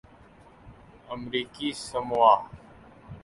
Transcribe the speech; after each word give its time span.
امریکی 1.13 1.69
ساموآ 1.85 2.33